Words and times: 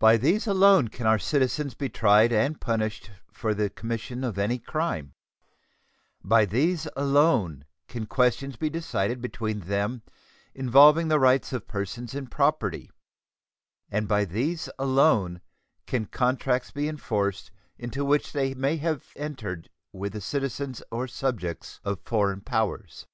By 0.00 0.16
these 0.16 0.48
alone 0.48 0.88
can 0.88 1.06
our 1.06 1.20
citizens 1.20 1.74
be 1.74 1.88
tried 1.88 2.32
and 2.32 2.60
punished 2.60 3.12
for 3.30 3.54
the 3.54 3.70
commission 3.70 4.24
of 4.24 4.36
any 4.36 4.58
crime; 4.58 5.14
by 6.24 6.44
these 6.44 6.88
alone 6.96 7.64
can 7.86 8.06
questions 8.06 8.56
be 8.56 8.68
decided 8.68 9.20
between 9.22 9.60
them 9.60 10.02
involving 10.56 11.06
the 11.06 11.20
rights 11.20 11.52
of 11.52 11.68
persons 11.68 12.16
and 12.16 12.28
property, 12.32 12.90
and 13.92 14.08
by 14.08 14.24
these 14.24 14.68
alone 14.76 15.40
can 15.86 16.06
contracts 16.06 16.72
be 16.72 16.88
enforced 16.88 17.52
into 17.78 18.04
which 18.04 18.32
they 18.32 18.54
may 18.54 18.76
have 18.78 19.12
entered 19.14 19.70
with 19.92 20.14
the 20.14 20.20
citizens 20.20 20.82
or 20.90 21.06
subjects 21.06 21.78
of 21.84 22.00
foreign 22.00 22.40
powers. 22.40 23.06